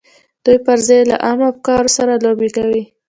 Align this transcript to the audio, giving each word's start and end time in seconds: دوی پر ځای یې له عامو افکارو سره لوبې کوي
دوی 0.45 0.57
پر 0.65 0.77
ځای 0.87 0.99
یې 1.01 1.09
له 1.11 1.15
عامو 1.25 1.45
افکارو 1.51 1.89
سره 1.97 2.21
لوبې 2.23 2.49
کوي 2.57 2.83